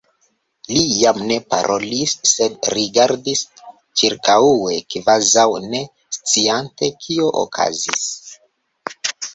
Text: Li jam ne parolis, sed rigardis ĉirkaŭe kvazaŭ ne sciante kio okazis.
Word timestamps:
Li 0.75 0.85
jam 0.99 1.19
ne 1.31 1.35
parolis, 1.53 2.15
sed 2.31 2.71
rigardis 2.77 3.43
ĉirkaŭe 4.01 4.79
kvazaŭ 4.95 5.47
ne 5.69 5.85
sciante 6.21 6.95
kio 7.07 7.31
okazis. 7.47 8.11